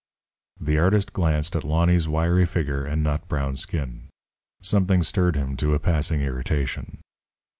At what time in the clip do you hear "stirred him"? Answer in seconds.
5.03-5.55